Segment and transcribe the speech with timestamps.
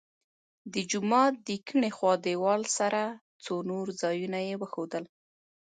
[0.73, 3.01] د جومات د کیڼې خوا دیوال سره
[3.43, 5.03] څو نور ځایونه یې وښودل.